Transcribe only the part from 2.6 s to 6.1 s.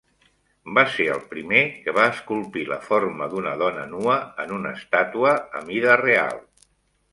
la forma d'una dona nua en una estàtua a mida